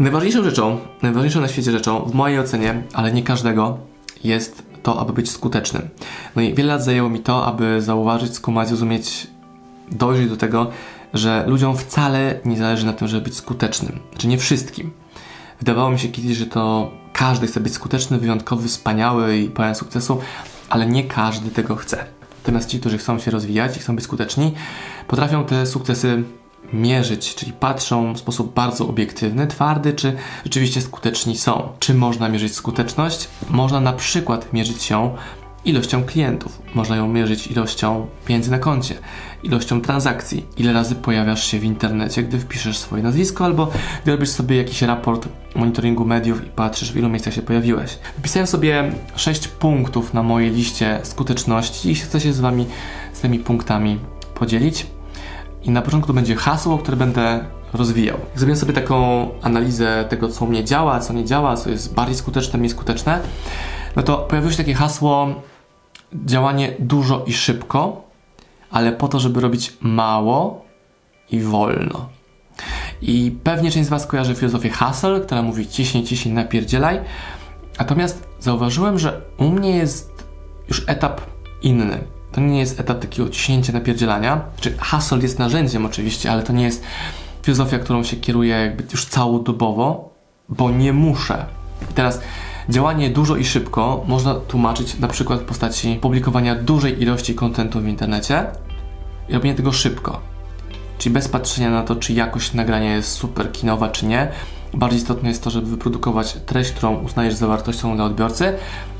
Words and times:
Najważniejszą 0.00 0.44
rzeczą, 0.44 0.78
najważniejszą 1.02 1.40
na 1.40 1.48
świecie 1.48 1.72
rzeczą, 1.72 2.04
w 2.04 2.14
mojej 2.14 2.38
ocenie, 2.38 2.82
ale 2.92 3.12
nie 3.12 3.22
każdego, 3.22 3.78
jest 4.24 4.62
to, 4.82 5.00
aby 5.00 5.12
być 5.12 5.30
skutecznym. 5.30 5.88
No 6.36 6.42
i 6.42 6.54
wiele 6.54 6.72
lat 6.72 6.84
zajęło 6.84 7.08
mi 7.08 7.20
to, 7.20 7.46
aby 7.46 7.82
zauważyć, 7.82 8.34
skumać, 8.34 8.68
zrozumieć, 8.68 9.26
dojrzeć 9.90 10.28
do 10.28 10.36
tego, 10.36 10.70
że 11.14 11.44
ludziom 11.46 11.76
wcale 11.76 12.40
nie 12.44 12.56
zależy 12.56 12.86
na 12.86 12.92
tym, 12.92 13.08
żeby 13.08 13.24
być 13.24 13.36
skutecznym. 13.36 13.98
Znaczy 14.10 14.28
nie 14.28 14.38
wszystkim. 14.38 14.90
Wydawało 15.58 15.90
mi 15.90 15.98
się 15.98 16.08
kiedyś, 16.08 16.36
że 16.36 16.46
to 16.46 16.90
każdy 17.12 17.46
chce 17.46 17.60
być 17.60 17.74
skuteczny, 17.74 18.18
wyjątkowy, 18.18 18.68
wspaniały 18.68 19.36
i 19.36 19.50
pełen 19.50 19.74
sukcesu, 19.74 20.20
ale 20.70 20.86
nie 20.86 21.04
każdy 21.04 21.50
tego 21.50 21.76
chce. 21.76 22.04
Natomiast 22.42 22.68
ci, 22.68 22.80
którzy 22.80 22.98
chcą 22.98 23.18
się 23.18 23.30
rozwijać 23.30 23.76
i 23.76 23.80
chcą 23.80 23.96
być 23.96 24.04
skuteczni, 24.04 24.54
potrafią 25.08 25.44
te 25.44 25.66
sukcesy 25.66 26.22
mierzyć, 26.72 27.34
czyli 27.34 27.52
patrzą 27.52 28.12
w 28.12 28.18
sposób 28.18 28.54
bardzo 28.54 28.88
obiektywny, 28.88 29.46
twardy, 29.46 29.92
czy 29.92 30.16
rzeczywiście 30.44 30.80
skuteczni 30.80 31.36
są. 31.36 31.68
Czy 31.78 31.94
można 31.94 32.28
mierzyć 32.28 32.54
skuteczność? 32.54 33.28
Można 33.50 33.80
na 33.80 33.92
przykład 33.92 34.52
mierzyć 34.52 34.82
się 34.82 35.16
ilością 35.64 36.04
klientów. 36.04 36.62
Można 36.74 36.96
ją 36.96 37.08
mierzyć 37.08 37.46
ilością 37.46 38.06
pieniędzy 38.26 38.50
na 38.50 38.58
koncie, 38.58 38.94
ilością 39.42 39.80
transakcji, 39.80 40.46
ile 40.56 40.72
razy 40.72 40.94
pojawiasz 40.94 41.46
się 41.46 41.58
w 41.58 41.64
internecie, 41.64 42.22
gdy 42.22 42.38
wpiszesz 42.38 42.78
swoje 42.78 43.02
nazwisko, 43.02 43.44
albo 43.44 43.70
gdy 44.02 44.12
robisz 44.12 44.28
sobie 44.28 44.56
jakiś 44.56 44.82
raport 44.82 45.28
monitoringu 45.54 46.04
mediów 46.04 46.46
i 46.46 46.50
patrzysz, 46.50 46.92
w 46.92 46.96
ilu 46.96 47.08
miejscach 47.08 47.34
się 47.34 47.42
pojawiłeś. 47.42 47.98
Wpisałem 48.18 48.46
sobie 48.46 48.92
6 49.16 49.48
punktów 49.48 50.14
na 50.14 50.22
mojej 50.22 50.50
liście 50.50 51.00
skuteczności 51.02 51.90
i 51.90 51.94
chcę 51.94 52.20
się 52.20 52.32
z 52.32 52.40
Wami 52.40 52.66
z 53.12 53.20
tymi 53.20 53.38
punktami 53.38 53.98
podzielić. 54.34 54.86
I 55.62 55.70
na 55.70 55.82
początku 55.82 56.06
to 56.06 56.12
będzie 56.12 56.36
hasło, 56.36 56.78
które 56.78 56.96
będę 56.96 57.44
rozwijał. 57.72 58.16
Zrobiłem 58.34 58.58
sobie 58.58 58.72
taką 58.72 59.28
analizę 59.42 60.04
tego, 60.08 60.28
co 60.28 60.44
u 60.44 60.48
mnie 60.48 60.64
działa, 60.64 61.00
co 61.00 61.12
nie 61.12 61.24
działa, 61.24 61.56
co 61.56 61.70
jest 61.70 61.94
bardziej 61.94 62.16
skuteczne, 62.16 62.58
mniej 62.58 62.70
skuteczne. 62.70 63.20
No 63.96 64.02
to 64.02 64.18
pojawiło 64.18 64.52
się 64.52 64.58
takie 64.58 64.74
hasło 64.74 65.28
działanie 66.12 66.74
dużo 66.78 67.24
i 67.26 67.32
szybko, 67.32 68.02
ale 68.70 68.92
po 68.92 69.08
to, 69.08 69.20
żeby 69.20 69.40
robić 69.40 69.76
mało 69.80 70.64
i 71.30 71.40
wolno. 71.40 72.08
I 73.02 73.36
pewnie 73.44 73.70
część 73.70 73.86
z 73.86 73.90
Was 73.90 74.06
kojarzy 74.06 74.34
filozofię 74.34 74.70
Hustle, 74.70 75.20
która 75.20 75.42
mówi 75.42 75.68
ciśnij, 75.68 76.04
ciśnij, 76.04 76.34
napierdzielaj. 76.34 77.00
Natomiast 77.78 78.28
zauważyłem, 78.40 78.98
że 78.98 79.20
u 79.38 79.44
mnie 79.44 79.76
jest 79.76 80.24
już 80.68 80.84
etap 80.86 81.20
inny. 81.62 81.98
To 82.32 82.40
nie 82.40 82.58
jest 82.58 82.80
etap 82.80 83.00
takiego 83.00 83.28
ciśnięcia, 83.28 83.72
napierdzielania. 83.72 84.40
Czy 84.60 84.76
hustle 84.78 85.18
jest 85.18 85.38
narzędziem 85.38 85.86
oczywiście, 85.86 86.32
ale 86.32 86.42
to 86.42 86.52
nie 86.52 86.64
jest 86.64 86.82
filozofia, 87.42 87.78
którą 87.78 88.04
się 88.04 88.16
kieruję 88.16 88.54
jakby 88.54 88.84
już 88.92 89.06
całodobowo, 89.06 90.14
bo 90.48 90.70
nie 90.70 90.92
muszę. 90.92 91.46
I 91.90 91.94
teraz 91.94 92.20
działanie 92.68 93.10
dużo 93.10 93.36
i 93.36 93.44
szybko 93.44 94.04
można 94.08 94.34
tłumaczyć 94.34 94.98
na 94.98 95.08
przykład 95.08 95.40
w 95.40 95.44
postaci 95.44 95.98
publikowania 96.02 96.54
dużej 96.54 97.02
ilości 97.02 97.34
kontentu 97.34 97.80
w 97.80 97.86
internecie 97.86 98.46
i 99.28 99.34
robienia 99.34 99.56
tego 99.56 99.72
szybko. 99.72 100.20
Czyli 100.98 101.12
bez 101.12 101.28
patrzenia 101.28 101.70
na 101.70 101.82
to, 101.82 101.96
czy 101.96 102.12
jakość 102.12 102.54
nagrania 102.54 102.96
jest 102.96 103.12
super 103.12 103.52
kinowa, 103.52 103.88
czy 103.88 104.06
nie. 104.06 104.28
Bardziej 104.74 104.98
istotne 104.98 105.28
jest 105.28 105.44
to, 105.44 105.50
żeby 105.50 105.66
wyprodukować 105.66 106.36
treść, 106.46 106.72
którą 106.72 106.96
uznajesz 106.96 107.34
za 107.34 107.46
wartościową 107.46 107.96
dla 107.96 108.04
odbiorcy, 108.04 108.52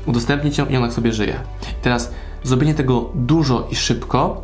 udostępnić 0.05 0.57
ją 0.57 0.65
i 0.65 0.77
ona 0.77 0.91
sobie 0.91 1.13
żyje. 1.13 1.39
I 1.61 1.83
teraz 1.83 2.11
zrobienie 2.43 2.73
tego 2.73 3.09
dużo 3.15 3.67
i 3.71 3.75
szybko 3.75 4.41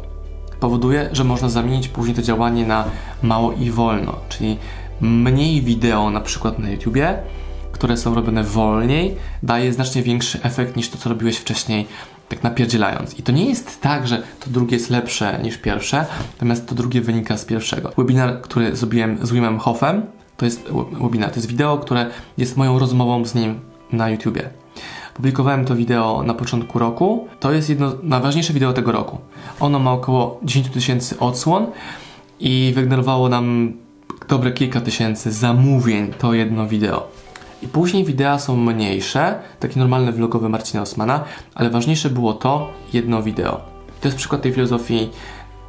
powoduje, 0.59 1.09
że 1.11 1.23
można 1.23 1.49
zamienić 1.49 1.87
później 1.87 2.15
to 2.15 2.21
działanie 2.21 2.65
na 2.65 2.85
mało 3.23 3.53
i 3.53 3.71
wolno, 3.71 4.15
czyli 4.29 4.57
mniej 5.01 5.61
wideo 5.61 6.09
na 6.09 6.21
przykład 6.21 6.59
na 6.59 6.69
YouTubie, 6.69 7.17
które 7.71 7.97
są 7.97 8.15
robione 8.15 8.43
wolniej, 8.43 9.15
daje 9.43 9.73
znacznie 9.73 10.03
większy 10.03 10.39
efekt 10.43 10.75
niż 10.75 10.89
to, 10.89 10.97
co 10.97 11.09
robiłeś 11.09 11.37
wcześniej, 11.37 11.87
tak 12.29 12.43
napierdzielając. 12.43 13.19
I 13.19 13.23
to 13.23 13.31
nie 13.31 13.45
jest 13.45 13.81
tak, 13.81 14.07
że 14.07 14.23
to 14.39 14.49
drugie 14.49 14.77
jest 14.77 14.89
lepsze 14.89 15.39
niż 15.43 15.57
pierwsze, 15.57 16.05
natomiast 16.33 16.67
to 16.67 16.75
drugie 16.75 17.01
wynika 17.01 17.37
z 17.37 17.45
pierwszego. 17.45 17.91
Webinar, 17.97 18.41
który 18.41 18.75
zrobiłem 18.75 19.17
z 19.27 19.31
Wimem 19.31 19.59
Hoffem, 19.59 20.01
to 20.37 20.45
jest 20.45 20.63
webinar, 21.01 21.29
to 21.29 21.35
jest 21.35 21.47
wideo, 21.47 21.77
które 21.77 22.09
jest 22.37 22.57
moją 22.57 22.79
rozmową 22.79 23.25
z 23.25 23.35
nim 23.35 23.59
na 23.91 24.09
YouTubie. 24.09 24.49
Publikowałem 25.17 25.65
to 25.65 25.75
wideo 25.75 26.23
na 26.23 26.33
początku 26.33 26.79
roku. 26.79 27.27
To 27.39 27.51
jest 27.51 27.69
jedno 27.69 27.91
najważniejsze 28.03 28.53
wideo 28.53 28.73
tego 28.73 28.91
roku. 28.91 29.17
Ono 29.59 29.79
ma 29.79 29.91
około 29.91 30.39
10 30.43 30.69
tysięcy 30.69 31.19
odsłon 31.19 31.67
i 32.39 32.71
wygenerowało 32.75 33.29
nam 33.29 33.73
dobre 34.27 34.51
kilka 34.51 34.81
tysięcy 34.81 35.31
zamówień 35.31 36.13
to 36.19 36.33
jedno 36.33 36.67
wideo. 36.67 37.07
I 37.61 37.67
później 37.67 38.05
wideo 38.05 38.39
są 38.39 38.57
mniejsze, 38.57 39.39
takie 39.59 39.79
normalne 39.79 40.11
vlogowe 40.11 40.49
Marcina 40.49 40.81
Osmana, 40.83 41.23
ale 41.55 41.69
ważniejsze 41.69 42.09
było 42.09 42.33
to 42.33 42.69
jedno 42.93 43.23
wideo. 43.23 43.61
To 44.01 44.07
jest 44.07 44.17
przykład 44.17 44.41
tej 44.41 44.53
filozofii 44.53 45.09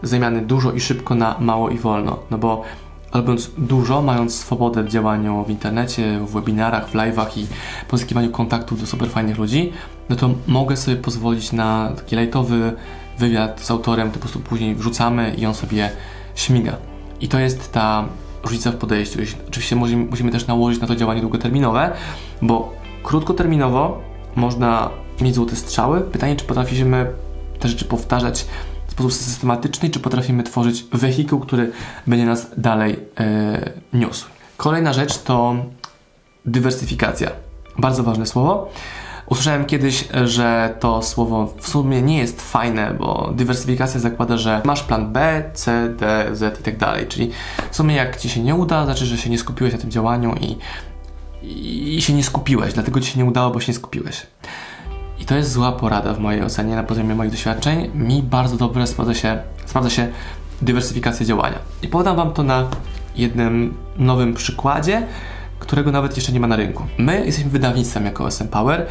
zamiany 0.03 0.41
dużo 0.41 0.72
i 0.72 0.80
szybko 0.80 1.15
na 1.15 1.36
mało 1.41 1.70
i 1.70 1.78
wolno. 1.78 2.19
No 2.30 2.38
bo 2.38 2.62
robiąc 3.15 3.51
dużo, 3.59 4.03
mając 4.03 4.35
swobodę 4.35 4.83
w 4.83 4.89
działaniu 4.89 5.45
w 5.45 5.51
internecie, 5.51 6.21
w 6.21 6.31
webinarach, 6.31 6.89
w 6.89 6.95
live'ach 6.95 7.39
i 7.39 7.47
pozyskiwaniu 7.89 8.31
kontaktów 8.31 8.81
do 8.81 8.87
super 8.87 9.11
fajnych 9.11 9.39
ludzi, 9.39 9.73
no 10.09 10.17
to 10.17 10.31
mogę 10.47 10.77
sobie 10.77 10.97
pozwolić 10.97 11.53
na 11.53 11.93
taki 11.97 12.17
lightowy 12.17 12.73
wywiad 13.19 13.61
z 13.61 13.71
autorem, 13.71 14.09
to 14.09 14.15
po 14.15 14.21
prostu 14.21 14.41
później 14.41 14.75
wrzucamy 14.75 15.35
i 15.39 15.47
on 15.47 15.55
sobie 15.55 15.91
śmiga. 16.35 16.77
I 17.21 17.29
to 17.29 17.39
jest 17.39 17.73
ta 17.73 18.05
różnica 18.43 18.71
w 18.71 18.77
podejściu. 18.77 19.19
Oczywiście 19.49 19.77
musimy, 19.77 20.05
musimy 20.05 20.33
też 20.33 20.47
nałożyć 20.47 20.81
na 20.81 20.87
to 20.87 20.97
działanie 20.97 21.21
długoterminowe, 21.21 21.93
bo 22.43 22.73
krótkoterminowo 23.03 24.01
można 24.37 24.91
mieć 25.21 25.35
złote 25.35 25.57
strzały. 25.57 26.01
Pytanie, 26.01 26.37
czy 26.37 26.45
potrafimy 26.45 27.07
te 27.59 27.69
rzeczy 27.69 27.85
powtarzać 27.85 28.47
sposób 28.98 29.12
systematyczny, 29.12 29.91
czy 29.91 30.00
potrafimy 30.00 30.42
tworzyć 30.42 30.84
wehikuł, 30.92 31.41
który 31.41 31.72
będzie 32.06 32.26
nas 32.26 32.47
dalej 32.56 32.98
e, 33.20 33.70
niósł. 33.92 34.26
Kolejna 34.56 34.92
rzecz 34.92 35.19
to 35.19 35.56
dywersyfikacja. 36.44 37.31
Bardzo 37.78 38.03
ważne 38.03 38.26
słowo. 38.26 38.70
Usłyszałem 39.26 39.64
kiedyś, 39.64 40.09
że 40.25 40.75
to 40.81 41.03
słowo 41.03 41.54
w 41.60 41.69
sumie 41.69 42.03
nie 42.03 42.19
jest 42.19 42.42
fajne, 42.42 42.94
bo 42.98 43.32
dywersyfikacja 43.34 44.00
zakłada, 44.00 44.36
że 44.36 44.62
masz 44.64 44.82
plan 44.82 45.12
B, 45.12 45.42
C, 45.54 45.88
D, 45.98 46.28
Z 46.32 46.60
i 46.60 46.62
tak 46.62 46.76
dalej. 46.76 47.06
Czyli 47.06 47.30
w 47.70 47.76
sumie 47.76 47.94
jak 47.94 48.16
ci 48.16 48.28
się 48.28 48.42
nie 48.42 48.54
uda, 48.54 48.84
znaczy, 48.84 49.06
że 49.06 49.19
się 49.19 49.30
nie 49.30 49.38
skupiłeś 49.38 49.72
na 49.72 49.78
tym 49.78 49.91
działaniu 49.91 50.34
i, 50.41 50.56
i 51.97 52.03
się 52.03 52.12
nie 52.12 52.25
skupiłeś, 52.25 52.75
dlatego 52.75 53.00
ci 53.00 53.12
się 53.12 53.19
nie 53.19 53.25
udało, 53.25 53.50
bo 53.50 53.60
się 53.60 53.72
nie 53.72 53.78
skupiłeś. 53.78 54.26
I 55.21 55.25
to 55.25 55.37
jest 55.37 55.53
zła 55.53 55.73
porada 55.73 56.15
w 56.15 56.19
mojej 56.21 56.43
ocenie, 56.43 56.77
na 56.77 56.83
poziomie 56.83 57.15
moich 57.15 57.31
doświadczeń. 57.31 57.91
Mi 57.95 58.23
bardzo 58.23 58.56
dobrze 58.56 58.87
sprawdza 58.87 59.15
się, 59.15 59.39
sprawdza 59.67 59.91
się 59.91 60.09
dywersyfikacja 60.62 61.27
działania. 61.27 61.59
I 61.83 61.89
podam 61.89 62.17
Wam 62.17 62.33
to 62.33 62.43
na 62.43 62.69
jednym 63.17 63.75
nowym 63.97 64.34
przykładzie, 64.34 65.07
którego 65.59 65.93
nawet 65.93 66.17
jeszcze 66.17 66.33
nie 66.33 66.41
ma 66.41 66.47
na 66.47 66.57
rynku. 66.57 66.84
My 66.99 67.27
jesteśmy 67.27 67.51
wydawnictwem 67.51 68.05
jako 68.05 68.27
SM 68.27 68.49
Power, 68.49 68.87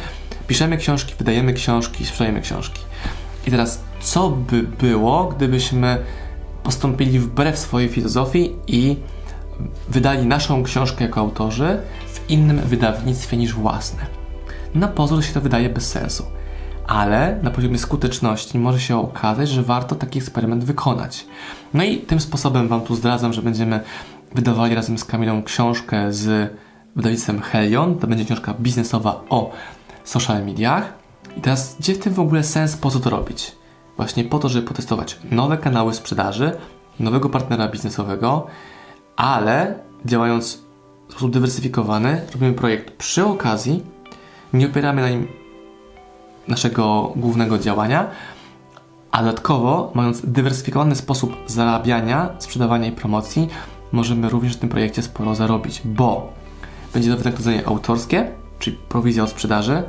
piszemy 0.46 0.76
książki, 0.76 1.14
wydajemy 1.18 1.52
książki, 1.52 2.06
sprzedajemy 2.06 2.40
książki. 2.40 2.80
I 3.46 3.50
teraz, 3.50 3.80
co 4.00 4.30
by 4.30 4.62
było, 4.62 5.24
gdybyśmy 5.24 5.98
postąpili 6.62 7.18
wbrew 7.18 7.58
swojej 7.58 7.88
filozofii 7.88 8.56
i 8.66 8.96
wydali 9.88 10.26
naszą 10.26 10.62
książkę 10.62 11.04
jako 11.04 11.20
autorzy 11.20 11.78
w 12.06 12.30
innym 12.30 12.60
wydawnictwie 12.60 13.36
niż 13.36 13.54
własne? 13.54 14.17
Na 14.74 14.88
pozór 14.88 15.24
się 15.24 15.32
to 15.32 15.40
wydaje 15.40 15.68
bez 15.68 15.90
sensu, 15.90 16.24
ale 16.86 17.38
na 17.42 17.50
poziomie 17.50 17.78
skuteczności 17.78 18.58
może 18.58 18.80
się 18.80 19.00
okazać, 19.00 19.48
że 19.48 19.62
warto 19.62 19.94
taki 19.94 20.18
eksperyment 20.18 20.64
wykonać. 20.64 21.26
No 21.74 21.84
i 21.84 21.98
tym 21.98 22.20
sposobem 22.20 22.68
Wam 22.68 22.80
tu 22.80 22.94
zdradzam, 22.94 23.32
że 23.32 23.42
będziemy 23.42 23.80
wydawali 24.34 24.74
razem 24.74 24.98
z 24.98 25.04
Kamilą 25.04 25.42
książkę 25.42 26.12
z 26.12 26.52
wydawnictwem 26.96 27.40
Helion. 27.40 27.98
To 27.98 28.06
będzie 28.06 28.24
książka 28.24 28.54
biznesowa 28.54 29.24
o 29.30 29.52
social 30.04 30.44
mediach. 30.44 30.92
I 31.36 31.40
teraz, 31.40 31.76
gdzie 31.80 31.94
w 31.94 31.98
tym 31.98 32.14
w 32.14 32.20
ogóle 32.20 32.44
sens, 32.44 32.76
po 32.76 32.90
co 32.90 33.00
to 33.00 33.10
robić? 33.10 33.52
Właśnie 33.96 34.24
po 34.24 34.38
to, 34.38 34.48
żeby 34.48 34.66
potestować 34.66 35.18
nowe 35.30 35.58
kanały 35.58 35.94
sprzedaży, 35.94 36.52
nowego 37.00 37.28
partnera 37.28 37.68
biznesowego, 37.68 38.46
ale 39.16 39.74
działając 40.04 40.58
w 41.08 41.12
sposób 41.12 41.30
dywersyfikowany, 41.30 42.20
robimy 42.32 42.52
projekt 42.52 42.96
przy 42.96 43.24
okazji, 43.24 43.82
nie 44.52 44.66
opieramy 44.66 45.02
na 45.02 45.08
nim 45.08 45.26
naszego 46.48 47.12
głównego 47.16 47.58
działania, 47.58 48.10
a 49.10 49.18
dodatkowo, 49.22 49.92
mając 49.94 50.26
dywersyfikowany 50.26 50.96
sposób 50.96 51.36
zarabiania, 51.46 52.28
sprzedawania 52.38 52.88
i 52.88 52.92
promocji, 52.92 53.48
możemy 53.92 54.28
również 54.28 54.56
w 54.56 54.58
tym 54.58 54.68
projekcie 54.68 55.02
sporo 55.02 55.34
zarobić, 55.34 55.82
bo 55.84 56.32
będzie 56.94 57.10
to 57.10 57.16
wynagrodzenie 57.16 57.66
autorskie, 57.66 58.30
czyli 58.58 58.76
prowizja 58.88 59.22
od 59.22 59.30
sprzedaży. 59.30 59.82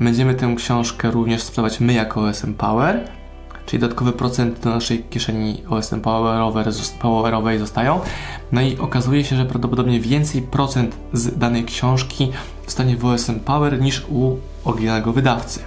Będziemy 0.00 0.34
tę 0.34 0.54
książkę 0.56 1.10
również 1.10 1.42
sprzedawać 1.42 1.80
my 1.80 1.92
jako 1.92 2.20
OSM 2.20 2.54
Power, 2.54 3.08
czyli 3.72 3.80
dodatkowy 3.80 4.12
procent 4.12 4.60
do 4.60 4.70
naszej 4.70 5.04
kieszeni 5.10 5.62
OSM 5.68 6.00
powerowej 7.00 7.58
zostają. 7.58 8.00
No 8.52 8.60
i 8.60 8.78
okazuje 8.78 9.24
się, 9.24 9.36
że 9.36 9.44
prawdopodobnie 9.44 10.00
więcej 10.00 10.42
procent 10.42 10.96
z 11.12 11.38
danej 11.38 11.64
książki 11.64 12.32
zostanie 12.64 12.96
w 12.96 13.04
OSM 13.04 13.40
Power 13.40 13.80
niż 13.80 14.06
u 14.08 14.36
oryginalnego 14.64 15.12
wydawcy. 15.12 15.60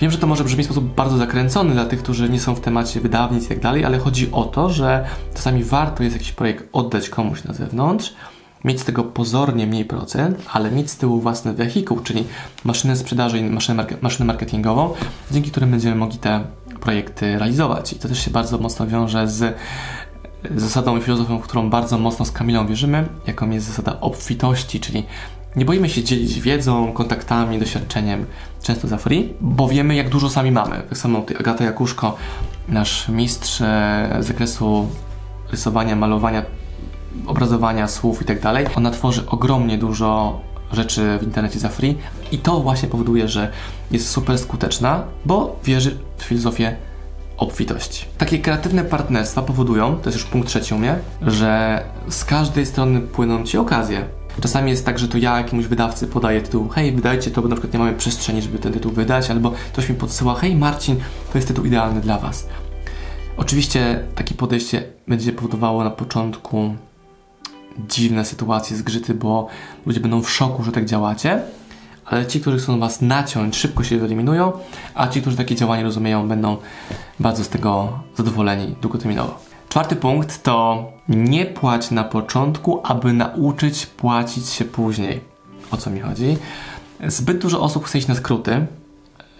Wiem, 0.00 0.10
że 0.10 0.18
to 0.18 0.26
może 0.26 0.44
brzmi 0.44 0.62
w 0.62 0.66
sposób 0.66 0.94
bardzo 0.94 1.16
zakręcony 1.16 1.72
dla 1.72 1.84
tych, 1.84 2.02
którzy 2.02 2.28
nie 2.28 2.40
są 2.40 2.54
w 2.54 2.60
temacie 2.60 3.00
wydawnic 3.00 3.44
i 3.44 3.48
tak 3.48 3.60
dalej, 3.60 3.84
ale 3.84 3.98
chodzi 3.98 4.32
o 4.32 4.44
to, 4.44 4.70
że 4.70 5.04
czasami 5.34 5.64
warto 5.64 6.02
jest 6.02 6.16
jakiś 6.16 6.32
projekt 6.32 6.68
oddać 6.72 7.08
komuś 7.08 7.44
na 7.44 7.54
zewnątrz, 7.54 8.14
mieć 8.64 8.80
z 8.80 8.84
tego 8.84 9.04
pozornie 9.04 9.66
mniej 9.66 9.84
procent, 9.84 10.42
ale 10.52 10.70
mieć 10.70 10.90
z 10.90 10.96
tyłu 10.96 11.20
własny 11.20 11.52
wehikuł, 11.52 12.00
czyli 12.00 12.24
maszynę 12.64 12.96
sprzedaży 12.96 13.38
i 13.38 13.42
maszynę, 13.42 13.86
maszynę 14.00 14.26
marketingową, 14.26 14.94
dzięki 15.30 15.50
którym 15.50 15.70
będziemy 15.70 15.96
mogli 15.96 16.18
te 16.18 16.44
projekty 16.84 17.38
realizować. 17.38 17.92
I 17.92 17.96
to 17.96 18.08
też 18.08 18.24
się 18.24 18.30
bardzo 18.30 18.58
mocno 18.58 18.86
wiąże 18.86 19.28
z 19.28 19.56
zasadą 20.56 20.96
i 20.96 21.00
filozofią, 21.00 21.38
w 21.38 21.42
którą 21.42 21.70
bardzo 21.70 21.98
mocno 21.98 22.24
z 22.24 22.30
Kamilą 22.30 22.66
wierzymy, 22.66 23.08
jaką 23.26 23.50
jest 23.50 23.66
zasada 23.66 24.00
obfitości, 24.00 24.80
czyli 24.80 25.04
nie 25.56 25.64
boimy 25.64 25.88
się 25.88 26.04
dzielić 26.04 26.40
wiedzą, 26.40 26.92
kontaktami, 26.92 27.58
doświadczeniem, 27.58 28.26
często 28.62 28.88
za 28.88 28.96
free, 28.96 29.34
bo 29.40 29.68
wiemy, 29.68 29.94
jak 29.94 30.08
dużo 30.08 30.30
sami 30.30 30.50
mamy. 30.50 30.82
Tak 30.88 30.98
samo 30.98 31.24
Agata 31.40 31.64
Jakuszko, 31.64 32.16
nasz 32.68 33.08
mistrz 33.08 33.60
e, 33.60 34.16
z 34.20 34.26
zakresu 34.26 34.88
rysowania, 35.50 35.96
malowania, 35.96 36.42
obrazowania 37.26 37.88
słów 37.88 38.22
i 38.22 38.24
tak 38.24 38.40
dalej, 38.40 38.66
ona 38.76 38.90
tworzy 38.90 39.26
ogromnie 39.26 39.78
dużo 39.78 40.40
rzeczy 40.74 41.18
w 41.20 41.22
internecie 41.22 41.58
za 41.58 41.68
free 41.68 41.96
i 42.32 42.38
to 42.38 42.60
właśnie 42.60 42.88
powoduje, 42.88 43.28
że 43.28 43.50
jest 43.90 44.08
super 44.08 44.38
skuteczna, 44.38 45.04
bo 45.24 45.56
wierzy 45.64 45.98
w 46.18 46.22
filozofię 46.22 46.76
obfitości. 47.36 48.06
Takie 48.18 48.38
kreatywne 48.38 48.84
partnerstwa 48.84 49.42
powodują, 49.42 49.96
to 49.96 50.10
jest 50.10 50.18
już 50.18 50.30
punkt 50.30 50.48
trzeci 50.48 50.74
u 50.74 50.78
mnie, 50.78 50.98
że 51.22 51.82
z 52.08 52.24
każdej 52.24 52.66
strony 52.66 53.00
płyną 53.00 53.44
Ci 53.44 53.58
okazje. 53.58 54.04
Czasami 54.40 54.70
jest 54.70 54.86
tak, 54.86 54.98
że 54.98 55.08
to 55.08 55.18
ja 55.18 55.38
jakiemuś 55.38 55.66
wydawcy 55.66 56.06
podaję 56.06 56.40
tytuł, 56.42 56.68
hej, 56.68 56.92
wydajcie 56.92 57.30
to, 57.30 57.42
bo 57.42 57.48
na 57.48 57.54
przykład 57.54 57.72
nie 57.72 57.78
mamy 57.78 57.92
przestrzeni, 57.92 58.42
żeby 58.42 58.58
ten 58.58 58.72
tytuł 58.72 58.92
wydać, 58.92 59.30
albo 59.30 59.52
ktoś 59.72 59.88
mi 59.88 59.94
podsyła, 59.94 60.34
hej 60.34 60.56
Marcin, 60.56 60.96
to 61.32 61.38
jest 61.38 61.48
tytuł 61.48 61.64
idealny 61.64 62.00
dla 62.00 62.18
Was. 62.18 62.46
Oczywiście 63.36 64.04
takie 64.14 64.34
podejście 64.34 64.82
będzie 65.08 65.32
powodowało 65.32 65.84
na 65.84 65.90
początku 65.90 66.74
dziwne 67.88 68.24
sytuacje, 68.24 68.76
zgrzyty, 68.76 69.14
bo 69.14 69.48
ludzie 69.86 70.00
będą 70.00 70.22
w 70.22 70.30
szoku, 70.30 70.62
że 70.62 70.72
tak 70.72 70.84
działacie, 70.84 71.42
ale 72.04 72.26
ci, 72.26 72.40
którzy 72.40 72.58
chcą 72.58 72.80
Was 72.80 73.02
naciąć, 73.02 73.56
szybko 73.56 73.84
się 73.84 73.98
wyeliminują, 73.98 74.52
a 74.94 75.08
ci, 75.08 75.20
którzy 75.20 75.36
takie 75.36 75.56
działanie 75.56 75.82
rozumieją, 75.82 76.28
będą 76.28 76.56
bardzo 77.20 77.44
z 77.44 77.48
tego 77.48 77.98
zadowoleni 78.16 78.76
długoterminowo. 78.82 79.38
Czwarty 79.68 79.96
punkt 79.96 80.42
to 80.42 80.84
nie 81.08 81.46
płać 81.46 81.90
na 81.90 82.04
początku, 82.04 82.80
aby 82.84 83.12
nauczyć 83.12 83.86
płacić 83.86 84.48
się 84.48 84.64
później. 84.64 85.20
O 85.70 85.76
co 85.76 85.90
mi 85.90 86.00
chodzi? 86.00 86.36
Zbyt 87.06 87.38
dużo 87.38 87.60
osób 87.60 87.84
chce 87.84 87.98
iść 87.98 88.06
na 88.06 88.14
skróty, 88.14 88.66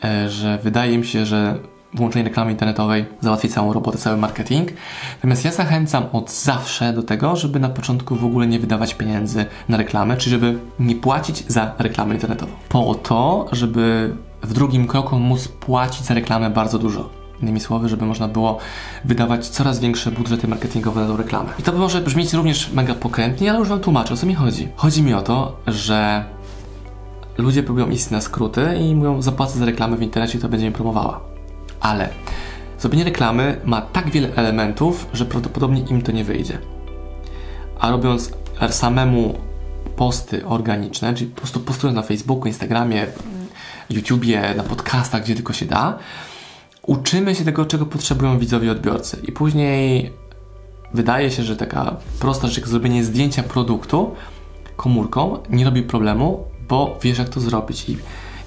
e, 0.05 0.31
że 0.31 0.59
wydaje 0.63 0.99
mi 0.99 1.07
się, 1.07 1.27
że 1.27 1.59
włączenie 1.95 2.25
reklamy 2.25 2.51
internetowej 2.51 3.05
załatwi 3.21 3.49
całą 3.49 3.73
robotę, 3.73 3.99
cały 3.99 4.17
marketing. 4.17 4.69
Natomiast 5.17 5.45
ja 5.45 5.53
zachęcam 5.53 6.05
od 6.13 6.33
zawsze 6.33 6.93
do 6.93 7.03
tego, 7.03 7.37
żeby 7.37 7.61
na 7.61 7.69
początku 7.69 8.17
w 8.17 8.25
ogóle 8.25 8.47
nie 8.47 8.59
wydawać 8.59 8.95
pieniędzy 8.95 9.47
na 9.69 9.77
reklamę, 9.77 10.17
czy 10.17 10.31
żeby 10.31 10.59
nie 10.79 10.95
płacić 10.97 11.45
za 11.49 11.75
reklamę 11.79 12.15
internetową. 12.15 12.53
Po 12.69 12.95
to, 12.95 13.47
żeby 13.53 14.15
w 14.43 14.53
drugim 14.53 14.87
kroku 14.87 15.19
móc 15.19 15.49
płacić 15.49 16.05
za 16.05 16.15
reklamę 16.15 16.51
bardzo 16.51 16.79
dużo. 16.79 17.11
Innymi 17.43 17.61
słowy, 17.61 17.89
żeby 17.89 18.07
można 18.07 18.29
było 18.29 18.59
wydawać 19.05 19.49
coraz 19.49 19.81
większe 19.81 20.11
budżety 20.11 20.49
marketingowe 20.49 21.01
na 21.01 21.07
tą 21.07 21.17
reklamę. 21.17 21.51
I 21.59 21.63
to 21.63 21.73
może 21.73 22.01
brzmieć 22.01 22.33
również 22.33 22.73
mega 22.73 22.95
pokrętnie, 22.95 23.51
ale 23.51 23.59
już 23.59 23.69
Wam 23.69 23.81
tłumaczę, 23.81 24.15
o 24.15 24.17
co 24.17 24.27
mi 24.27 24.35
chodzi. 24.35 24.69
Chodzi 24.77 25.03
mi 25.03 25.15
o 25.15 25.23
to, 25.23 25.57
że 25.67 26.25
ludzie 27.39 27.63
próbują 27.63 27.91
iść 27.91 28.11
na 28.11 28.21
skróty 28.21 28.77
i 28.81 28.95
mówią, 28.95 29.23
zapłacę 29.23 29.59
za 29.59 29.65
reklamę 29.65 29.97
w 29.97 30.03
internecie 30.03 30.39
i 30.39 30.41
to 30.41 30.49
będzie 30.49 30.67
mi 30.67 30.73
promowała. 30.73 31.34
Ale 31.85 32.09
zrobienie 32.79 33.05
reklamy 33.05 33.61
ma 33.65 33.83
tak 33.83 34.11
wiele 34.11 34.29
elementów, 34.37 35.07
że 35.13 35.25
prawdopodobnie 35.25 35.81
im 35.81 36.03
to 36.03 36.13
nie 36.13 36.25
wyjdzie. 36.25 36.59
A 37.81 37.91
robiąc 37.91 38.33
samemu 38.71 39.39
posty 39.97 40.47
organiczne, 40.47 41.15
czyli 41.15 41.31
po 41.31 41.37
prostu 41.37 41.61
postując 41.61 41.97
na 41.97 42.03
Facebooku, 42.03 42.47
Instagramie, 42.47 43.07
YouTubie, 43.91 44.55
na 44.57 44.63
podcastach, 44.63 45.23
gdzie 45.23 45.35
tylko 45.35 45.53
się 45.53 45.67
da, 45.67 45.99
uczymy 46.83 47.35
się 47.35 47.45
tego, 47.45 47.67
czego 47.67 47.87
potrzebują 47.87 48.39
widzowie 48.39 48.73
odbiorcy. 48.73 49.21
I 49.29 49.33
później 49.33 50.13
wydaje 50.95 51.31
się, 51.31 51.43
że 51.43 51.57
taka 51.57 51.97
prosta 52.21 52.47
rzecz 52.47 52.57
jak 52.57 52.69
zrobienie 52.69 53.05
zdjęcia 53.05 53.43
produktu 53.43 54.15
komórką 54.77 55.39
nie 55.51 55.65
robi 55.65 55.83
problemu, 55.83 56.45
bo 56.69 56.99
wiesz 57.03 57.19
jak 57.19 57.29
to 57.29 57.41
zrobić. 57.41 57.89
I 57.89 57.99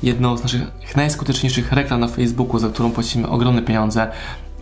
jedną 0.04 0.38
z 0.38 0.44
naszych 0.44 0.96
najskuteczniejszych 0.96 1.72
reklam 1.72 2.00
na 2.00 2.08
Facebooku, 2.08 2.60
za 2.60 2.70
którą 2.70 2.92
płacimy 2.92 3.28
ogromne 3.28 3.62
pieniądze 3.62 4.12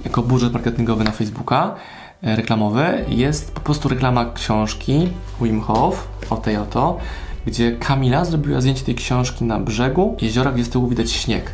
jako 0.05 0.21
budżet 0.21 0.53
marketingowy 0.53 1.03
na 1.03 1.11
Facebooka, 1.11 1.75
e, 2.23 2.35
reklamowy, 2.35 3.05
jest 3.07 3.51
po 3.51 3.61
prostu 3.61 3.89
reklama 3.89 4.31
książki 4.33 5.09
Wim 5.41 5.61
Hof, 5.61 6.07
o 6.29 6.37
tej 6.37 6.57
oto, 6.57 6.97
gdzie 7.45 7.71
Kamila 7.71 8.25
zrobiła 8.25 8.61
zdjęcie 8.61 8.85
tej 8.85 8.95
książki 8.95 9.45
na 9.45 9.59
brzegu 9.59 10.17
jeziora, 10.21 10.51
gdzie 10.51 10.63
z 10.63 10.69
tyłu 10.69 10.87
widać 10.87 11.11
śnieg. 11.11 11.51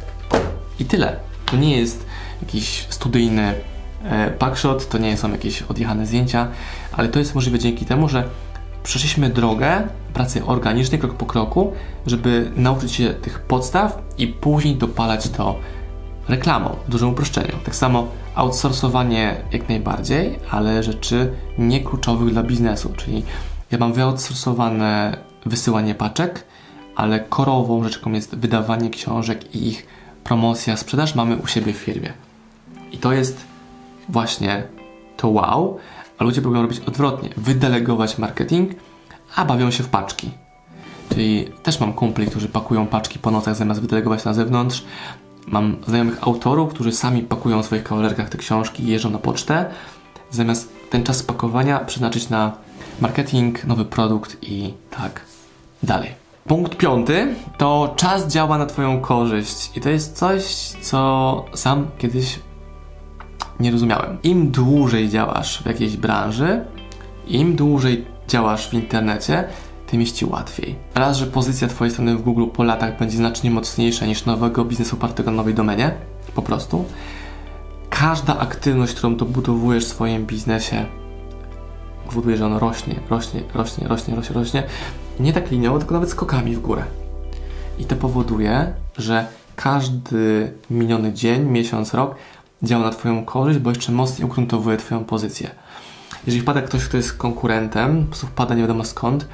I 0.79 0.85
tyle. 0.85 1.15
To 1.45 1.57
nie 1.57 1.77
jest 1.77 2.05
jakiś 2.41 2.85
studyjny 2.89 3.53
e, 4.03 4.31
backshot, 4.39 4.89
to 4.89 4.97
nie 4.97 5.17
są 5.17 5.31
jakieś 5.31 5.61
odjechane 5.61 6.05
zdjęcia, 6.05 6.47
ale 6.91 7.09
to 7.09 7.19
jest 7.19 7.35
możliwe 7.35 7.59
dzięki 7.59 7.85
temu, 7.85 8.09
że 8.09 8.23
przeszliśmy 8.83 9.29
drogę 9.29 9.87
pracy 10.13 10.45
organicznej 10.45 10.99
krok 10.99 11.13
po 11.13 11.25
kroku, 11.25 11.73
żeby 12.05 12.51
nauczyć 12.55 12.91
się 12.91 13.09
tych 13.09 13.39
podstaw 13.39 14.01
i 14.17 14.27
później 14.27 14.75
dopalać 14.75 15.29
to 15.29 15.55
reklamą, 16.29 16.75
w 16.87 16.89
dużym 16.91 17.09
uproszczeniu. 17.09 17.53
Tak 17.65 17.75
samo 17.75 18.07
outsourcowanie 18.35 19.35
jak 19.51 19.69
najbardziej, 19.69 20.39
ale 20.51 20.83
rzeczy 20.83 21.33
niekluczowych 21.57 22.33
dla 22.33 22.43
biznesu, 22.43 22.93
czyli 22.97 23.23
ja 23.71 23.77
mam 23.77 23.93
wyoutsourcowane 23.93 25.17
wysyłanie 25.45 25.95
paczek, 25.95 26.45
ale 26.95 27.19
korową 27.19 27.83
rzeczą 27.83 28.11
jest 28.11 28.35
wydawanie 28.35 28.89
książek 28.89 29.55
i 29.55 29.67
ich 29.67 29.87
promocja, 30.23 30.77
sprzedaż 30.77 31.15
mamy 31.15 31.37
u 31.37 31.47
siebie 31.47 31.73
w 31.73 31.77
firmie. 31.77 32.13
I 32.91 32.97
to 32.97 33.13
jest 33.13 33.45
właśnie 34.09 34.63
to 35.17 35.29
wow, 35.29 35.77
a 36.21 36.23
ludzie 36.23 36.41
próbują 36.41 36.61
robić 36.61 36.79
odwrotnie, 36.79 37.29
wydelegować 37.37 38.17
marketing, 38.17 38.71
a 39.35 39.45
bawią 39.45 39.71
się 39.71 39.83
w 39.83 39.89
paczki. 39.89 40.31
Czyli 41.09 41.45
też 41.63 41.79
mam 41.79 41.93
kumpli, 41.93 42.27
którzy 42.27 42.47
pakują 42.47 42.87
paczki 42.87 43.19
po 43.19 43.31
nocach 43.31 43.55
zamiast 43.55 43.81
wydelegować 43.81 44.25
na 44.25 44.33
zewnątrz. 44.33 44.83
Mam 45.47 45.77
znajomych 45.87 46.23
autorów, 46.27 46.73
którzy 46.73 46.91
sami 46.91 47.21
pakują 47.21 47.63
w 47.63 47.65
swoich 47.65 47.83
kawalerkach 47.83 48.29
te 48.29 48.37
książki 48.37 48.83
i 48.83 48.87
jeżdżą 48.87 49.09
na 49.09 49.17
pocztę, 49.17 49.65
zamiast 50.31 50.73
ten 50.89 51.03
czas 51.03 51.23
pakowania 51.23 51.79
przeznaczyć 51.79 52.29
na 52.29 52.51
marketing, 52.99 53.65
nowy 53.65 53.85
produkt 53.85 54.37
i 54.41 54.73
tak 54.89 55.21
dalej. 55.83 56.09
Punkt 56.47 56.77
piąty 56.77 57.35
to 57.57 57.93
czas 57.95 58.27
działa 58.27 58.57
na 58.57 58.65
Twoją 58.65 59.01
korzyść. 59.01 59.77
I 59.77 59.81
to 59.81 59.89
jest 59.89 60.17
coś, 60.17 60.43
co 60.81 61.45
sam 61.53 61.87
kiedyś 61.97 62.39
nie 63.61 63.71
rozumiałem. 63.71 64.17
Im 64.23 64.51
dłużej 64.51 65.09
działasz 65.09 65.63
w 65.63 65.65
jakiejś 65.65 65.97
branży, 65.97 66.65
im 67.27 67.55
dłużej 67.55 68.05
działasz 68.27 68.69
w 68.69 68.73
internecie, 68.73 69.43
tym 69.87 70.01
jest 70.01 70.15
Ci 70.15 70.25
łatwiej. 70.25 70.75
Raz, 70.95 71.17
że 71.17 71.27
pozycja 71.27 71.67
Twojej 71.67 71.91
strony 71.91 72.15
w 72.15 72.21
Google 72.21 72.45
po 72.53 72.63
latach 72.63 72.99
będzie 72.99 73.17
znacznie 73.17 73.51
mocniejsza 73.51 74.05
niż 74.05 74.25
nowego 74.25 74.65
biznesu 74.65 74.95
opartego 74.95 75.31
na 75.31 75.37
nowej 75.37 75.53
domenie. 75.53 75.91
Po 76.35 76.41
prostu. 76.41 76.85
Każda 77.89 78.39
aktywność, 78.39 78.93
którą 78.93 79.15
dobudowujesz 79.15 79.85
w 79.85 79.87
swoim 79.87 80.25
biznesie, 80.25 80.85
powoduje, 82.05 82.37
że 82.37 82.45
on 82.45 82.53
rośnie, 82.53 82.95
rośnie, 83.09 83.41
rośnie, 83.53 83.87
rośnie, 83.87 84.15
rośnie, 84.15 84.35
rośnie. 84.35 84.63
Nie 85.19 85.33
tak 85.33 85.51
liniowo, 85.51 85.79
tylko 85.79 85.93
nawet 85.93 86.09
skokami 86.09 86.55
w 86.55 86.59
górę. 86.59 86.83
I 87.79 87.85
to 87.85 87.95
powoduje, 87.95 88.73
że 88.97 89.25
każdy 89.55 90.53
miniony 90.69 91.13
dzień, 91.13 91.45
miesiąc, 91.45 91.93
rok 91.93 92.15
działa 92.63 92.83
na 92.83 92.89
Twoją 92.89 93.25
korzyść, 93.25 93.59
bo 93.59 93.69
jeszcze 93.69 93.91
mocniej 93.91 94.25
ugruntowuje 94.25 94.77
Twoją 94.77 95.03
pozycję. 95.03 95.49
Jeżeli 96.25 96.41
wpada 96.41 96.61
ktoś, 96.61 96.85
kto 96.85 96.97
jest 96.97 97.17
konkurentem, 97.17 98.01
po 98.01 98.07
prostu 98.07 98.27
wpada 98.27 98.55
nie 98.55 98.61
wiadomo 98.61 98.83
skąd, 98.83 99.27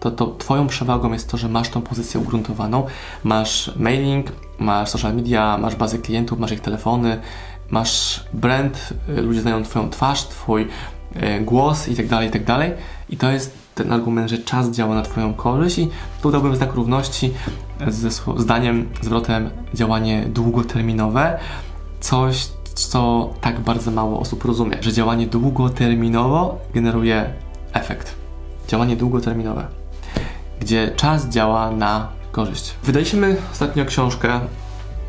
to, 0.00 0.10
to 0.10 0.26
Twoją 0.26 0.66
przewagą 0.66 1.12
jest 1.12 1.30
to, 1.30 1.36
że 1.36 1.48
masz 1.48 1.68
tą 1.68 1.82
pozycję 1.82 2.20
ugruntowaną, 2.20 2.86
masz 3.24 3.72
mailing, 3.76 4.26
masz 4.58 4.88
social 4.88 5.14
media, 5.14 5.58
masz 5.58 5.76
bazę 5.76 5.98
klientów, 5.98 6.38
masz 6.38 6.52
ich 6.52 6.60
telefony, 6.60 7.20
masz 7.70 8.24
brand, 8.32 8.94
y, 9.08 9.22
ludzie 9.22 9.40
znają 9.40 9.62
Twoją 9.62 9.90
twarz, 9.90 10.24
Twój 10.24 10.62
y, 11.16 11.40
głos 11.40 11.88
i 11.88 11.96
tak 11.96 12.06
dalej, 12.06 12.28
i 12.28 12.30
tak. 12.30 12.60
I 13.08 13.16
to 13.16 13.30
jest 13.30 13.58
ten 13.74 13.92
argument, 13.92 14.30
że 14.30 14.38
czas 14.38 14.70
działa 14.70 14.94
na 14.94 15.02
Twoją 15.02 15.34
korzyść 15.34 15.78
i 15.78 15.88
tu 16.22 16.30
dałbym 16.30 16.56
znak 16.56 16.74
równości 16.74 17.32
ze 17.88 18.10
zdaniem, 18.36 18.88
zwrotem 19.02 19.50
działanie 19.74 20.24
długoterminowe, 20.28 21.38
coś, 22.00 22.48
co 22.74 23.30
tak 23.40 23.60
bardzo 23.60 23.90
mało 23.90 24.20
osób 24.20 24.44
rozumie, 24.44 24.76
że 24.80 24.92
działanie 24.92 25.26
długoterminowo 25.26 26.58
generuje 26.74 27.32
efekt. 27.72 28.14
Działanie 28.68 28.96
długoterminowe, 28.96 29.66
gdzie 30.60 30.92
czas 30.96 31.28
działa 31.28 31.70
na 31.70 32.08
korzyść. 32.32 32.74
Wydaliśmy 32.84 33.36
ostatnio 33.52 33.84
książkę 33.84 34.40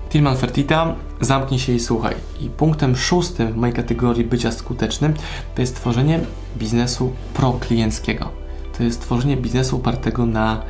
Tilman 0.09 0.37
Fertita 0.37 0.95
Zamknij 1.21 1.59
się 1.59 1.73
i 1.73 1.79
słuchaj. 1.79 2.15
I 2.39 2.49
punktem 2.49 2.95
szóstym 2.95 3.53
w 3.53 3.57
mojej 3.57 3.75
kategorii 3.75 4.25
bycia 4.25 4.51
skutecznym 4.51 5.13
to 5.55 5.61
jest 5.61 5.75
tworzenie 5.75 6.19
biznesu 6.57 7.13
proklienckiego. 7.33 8.29
To 8.77 8.83
jest 8.83 9.01
tworzenie 9.01 9.37
biznesu 9.37 9.75
opartego 9.75 10.25
na 10.25 10.63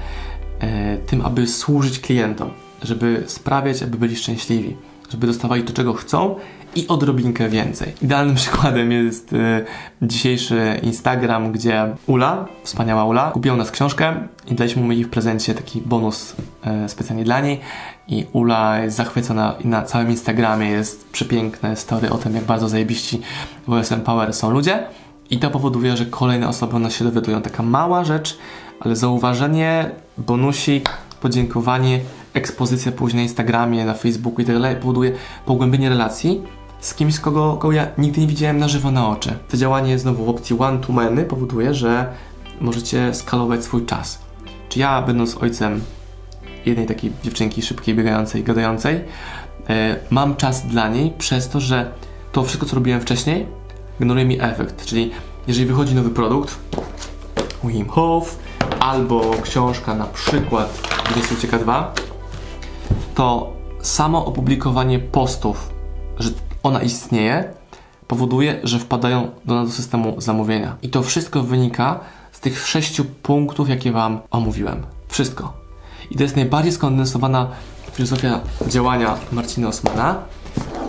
e, 0.59 0.97
tym, 0.97 1.25
aby 1.25 1.47
służyć 1.47 1.99
klientom, 1.99 2.49
żeby 2.81 3.23
sprawiać, 3.27 3.83
aby 3.83 3.97
byli 3.97 4.15
szczęśliwi, 4.15 4.77
żeby 5.11 5.27
dostawali 5.27 5.63
to, 5.63 5.73
czego 5.73 5.93
chcą 5.93 6.35
i 6.75 6.87
odrobinkę 6.87 7.49
więcej. 7.49 7.93
Idealnym 8.01 8.35
przykładem 8.41 8.91
jest 8.91 9.33
y, 9.33 9.65
dzisiejszy 10.01 10.79
Instagram, 10.83 11.51
gdzie 11.51 11.95
Ula, 12.07 12.45
wspaniała 12.63 13.05
Ula, 13.05 13.31
kupiła 13.31 13.55
u 13.55 13.57
nas 13.57 13.71
książkę 13.71 14.27
i 14.47 14.55
daliśmy 14.55 14.81
mu 14.81 14.91
jej 14.91 15.03
w 15.03 15.09
prezencie 15.09 15.53
taki 15.53 15.81
bonus 15.81 16.35
y, 16.85 16.89
specjalnie 16.89 17.23
dla 17.23 17.41
niej. 17.41 17.59
I 18.07 18.25
Ula 18.33 18.79
jest 18.79 18.97
zachwycona 18.97 19.55
i 19.63 19.67
na 19.67 19.83
całym 19.83 20.09
Instagramie 20.09 20.69
jest 20.69 21.09
przepiękne 21.09 21.75
story 21.75 22.09
o 22.09 22.17
tym, 22.17 22.35
jak 22.35 22.43
bardzo 22.43 22.69
zajebiści 22.69 23.21
w 23.67 23.73
OSM 23.73 24.01
Power 24.01 24.33
są 24.33 24.51
ludzie. 24.51 24.87
I 25.29 25.39
to 25.39 25.51
powoduje, 25.51 25.97
że 25.97 26.05
kolejne 26.05 26.47
osoby 26.47 26.79
na 26.79 26.89
się 26.89 27.05
dowiadują. 27.05 27.41
Taka 27.41 27.63
mała 27.63 28.03
rzecz, 28.03 28.37
ale 28.79 28.95
zauważenie, 28.95 29.91
bonusik, 30.17 30.89
podziękowanie, 31.21 31.99
ekspozycja 32.33 32.91
później 32.91 33.17
na 33.17 33.23
Instagramie, 33.23 33.85
na 33.85 33.93
Facebooku 33.93 34.41
i 34.41 34.45
tak 34.45 34.55
dalej 34.55 34.75
powoduje 34.75 35.11
pogłębienie 35.45 35.89
relacji 35.89 36.41
z 36.79 36.93
kimś, 36.93 37.19
kogo, 37.19 37.57
kogo 37.59 37.71
ja 37.71 37.87
nigdy 37.97 38.21
nie 38.21 38.27
widziałem 38.27 38.57
na 38.57 38.67
żywo 38.67 38.91
na 38.91 39.09
oczy. 39.09 39.33
To 39.49 39.57
działanie 39.57 39.99
znowu 39.99 40.25
w 40.25 40.29
opcji 40.29 40.55
one 40.59 40.79
to 40.79 40.93
many 40.93 41.23
powoduje, 41.23 41.73
że 41.73 42.13
możecie 42.61 43.13
skalować 43.13 43.63
swój 43.63 43.85
czas. 43.85 44.19
Czy 44.69 44.79
ja, 44.79 45.01
będąc 45.01 45.37
ojcem 45.37 45.81
jednej 46.65 46.85
takiej 46.85 47.11
dziewczynki 47.23 47.61
szybkiej, 47.61 47.95
biegającej, 47.95 48.43
gadającej, 48.43 48.95
yy, 48.95 49.75
mam 50.09 50.35
czas 50.35 50.67
dla 50.67 50.89
niej 50.89 51.13
przez 51.17 51.49
to, 51.49 51.59
że 51.59 51.91
to 52.31 52.43
wszystko, 52.43 52.65
co 52.65 52.75
robiłem 52.75 53.01
wcześniej, 53.01 53.47
generuje 53.99 54.25
mi 54.25 54.41
efekt. 54.41 54.85
Czyli 54.85 55.11
jeżeli 55.47 55.65
wychodzi 55.65 55.95
nowy 55.95 56.09
produkt, 56.09 56.57
Wim 57.63 57.89
Hof, 57.89 58.37
albo 58.79 59.31
książka 59.43 59.95
na 59.95 60.05
przykład 60.05 60.91
Gdzie 61.11 61.35
ucieka 61.35 61.57
2, 61.57 61.93
to 63.21 63.53
samo 63.81 64.25
opublikowanie 64.25 64.99
postów, 64.99 65.69
że 66.19 66.29
ona 66.63 66.81
istnieje, 66.81 67.53
powoduje, 68.07 68.59
że 68.63 68.79
wpadają 68.79 69.31
do 69.45 69.55
nas 69.55 69.67
do 69.67 69.73
systemu 69.73 70.21
zamówienia. 70.21 70.75
I 70.81 70.89
to 70.89 71.03
wszystko 71.03 71.43
wynika 71.43 71.99
z 72.31 72.39
tych 72.39 72.67
sześciu 72.67 73.05
punktów, 73.05 73.69
jakie 73.69 73.91
Wam 73.91 74.19
omówiłem. 74.31 74.85
Wszystko. 75.07 75.53
I 76.11 76.15
to 76.15 76.23
jest 76.23 76.35
najbardziej 76.35 76.71
skondensowana 76.71 77.47
filozofia 77.93 78.39
działania 78.67 79.15
Marcina 79.31 79.67
Osmana. 79.67 80.15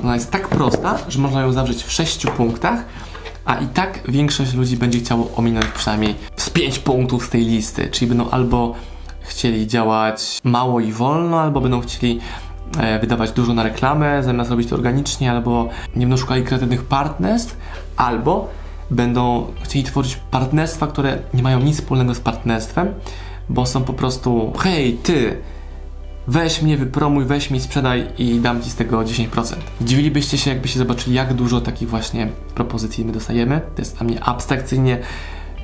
Ona 0.03 0.15
jest 0.15 0.31
tak 0.31 0.49
prosta, 0.49 0.99
że 1.09 1.19
można 1.19 1.41
ją 1.41 1.53
zawrzeć 1.53 1.83
w 1.83 1.93
sześciu 1.93 2.29
punktach, 2.29 2.85
a 3.45 3.55
i 3.55 3.67
tak 3.67 4.01
większość 4.09 4.55
ludzi 4.55 4.77
będzie 4.77 4.99
chciało 4.99 5.31
ominąć 5.37 5.67
przynajmniej 5.67 6.15
z 6.37 6.51
pięć 6.51 6.79
punktów 6.79 7.27
z 7.27 7.29
tej 7.29 7.45
listy. 7.45 7.89
Czyli 7.91 8.09
będą 8.09 8.31
albo 8.31 8.75
chcieli 9.33 9.67
działać 9.67 10.41
mało 10.45 10.81
i 10.81 10.93
wolno, 10.93 11.41
albo 11.41 11.61
będą 11.61 11.81
chcieli 11.81 12.21
E, 12.79 12.99
wydawać 12.99 13.33
dużo 13.33 13.55
na 13.55 13.62
reklamę, 13.62 14.23
zamiast 14.23 14.51
robić 14.51 14.69
to 14.69 14.77
organicznie, 14.77 15.31
albo 15.31 15.69
nie 15.97 16.07
będą 16.07 16.17
szukali 16.17 16.45
kreatywnych 16.45 16.85
partnerstw, 16.85 17.57
albo 17.97 18.49
będą 18.91 19.47
chcieli 19.62 19.85
tworzyć 19.85 20.17
partnerstwa, 20.31 20.87
które 20.87 21.19
nie 21.35 21.43
mają 21.43 21.61
nic 21.61 21.77
wspólnego 21.77 22.15
z 22.15 22.21
partnerstwem, 22.21 22.95
bo 23.49 23.67
są 23.67 23.85
po 23.85 23.93
prostu 23.93 24.53
hej, 24.59 24.99
ty, 25.03 25.37
weź 26.27 26.62
mnie, 26.62 26.77
wypromuj, 26.77 27.25
weź 27.25 27.51
mi, 27.51 27.61
sprzedaj 27.61 28.07
i 28.19 28.41
dam 28.41 28.62
ci 28.62 28.71
z 28.71 28.75
tego 28.75 28.99
10%. 29.01 29.55
Dziwilibyście 29.81 30.39
się, 30.39 30.51
jakbyście 30.51 30.79
zobaczyli, 30.79 31.17
jak 31.17 31.35
dużo 31.35 31.61
takich 31.61 31.89
właśnie 31.89 32.29
propozycji 32.55 33.05
my 33.05 33.12
dostajemy. 33.12 33.61
To 33.75 33.83
jest 33.83 33.97
dla 33.97 34.07
mnie 34.07 34.25
abstrakcyjnie 34.25 34.99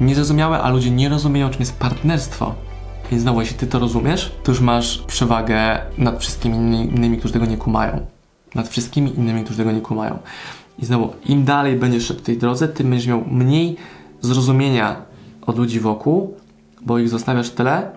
niezrozumiałe, 0.01 0.61
a 0.61 0.71
ludzie 0.71 0.91
nie 0.91 1.09
rozumieją, 1.09 1.51
czym 1.51 1.61
jest 1.61 1.79
partnerstwo. 1.79 2.68
Więc 3.11 3.23
znowu, 3.23 3.41
jeśli 3.41 3.57
ty 3.57 3.67
to 3.67 3.79
rozumiesz, 3.79 4.33
to 4.43 4.53
już 4.53 4.61
masz 4.61 4.99
przewagę 4.99 5.79
nad 5.99 6.21
wszystkimi 6.21 6.57
innymi, 6.57 7.19
którzy 7.19 7.35
tego 7.35 7.47
nie 7.47 7.57
kumają. 7.57 8.07
Nad 8.55 8.69
wszystkimi 8.69 9.19
innymi, 9.19 9.45
którzy 9.45 9.59
tego 9.59 9.73
nie 9.73 9.81
kumają. 9.81 10.19
I 10.79 10.87
znowu, 10.87 11.13
im 11.27 11.45
dalej 11.45 11.77
będziesz 11.77 12.07
szedł 12.07 12.21
w 12.21 12.23
tej 12.23 12.39
drodze, 12.39 12.69
tym 12.69 12.91
będziesz 12.91 13.09
miał 13.09 13.25
mniej 13.31 13.77
zrozumienia 14.21 14.97
od 15.47 15.59
ludzi 15.59 15.81
wokół, 15.81 16.35
bo 16.81 16.99
ich 16.99 17.09
zostawiasz 17.09 17.51
tyle, 17.51 17.91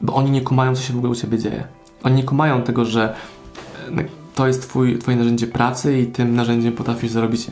bo 0.00 0.14
oni 0.14 0.30
nie 0.30 0.40
kumają, 0.40 0.74
co 0.74 0.82
się 0.82 0.92
w 0.92 0.96
ogóle 0.96 1.12
u 1.12 1.14
ciebie 1.14 1.38
dzieje. 1.38 1.64
Oni 2.02 2.16
nie 2.16 2.24
kumają 2.24 2.62
tego, 2.62 2.84
że 2.84 3.14
e, 3.98 4.04
to 4.34 4.46
jest 4.46 4.62
twój, 4.62 4.98
twoje 4.98 5.16
narzędzie 5.16 5.46
pracy 5.46 6.00
i 6.00 6.06
tym 6.06 6.34
narzędziem 6.34 6.72
potrafisz 6.72 7.10
zarobić 7.10 7.46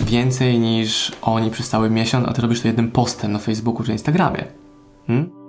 więcej 0.00 0.58
niż 0.58 1.12
oni 1.22 1.50
przez 1.50 1.68
cały 1.68 1.90
miesiąc, 1.90 2.28
a 2.28 2.32
ty 2.32 2.42
robisz 2.42 2.60
to 2.60 2.68
jednym 2.68 2.90
postem 2.90 3.32
na 3.32 3.38
Facebooku 3.38 3.84
czy 3.84 3.92
Instagramie. 3.92 4.44
Hmm? 5.06 5.43